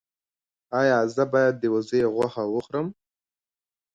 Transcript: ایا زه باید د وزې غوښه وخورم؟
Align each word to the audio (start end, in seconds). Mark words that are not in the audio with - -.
ایا 0.81 0.99
زه 1.15 1.23
باید 1.33 1.55
د 1.59 1.63
وزې 1.73 2.01
غوښه 2.13 2.43
وخورم؟ 2.53 2.87